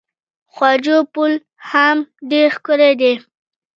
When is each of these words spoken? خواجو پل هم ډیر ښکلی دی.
خواجو 0.53 0.97
پل 1.13 1.31
هم 1.69 1.97
ډیر 2.29 2.47
ښکلی 2.55 2.93
دی. 3.01 3.13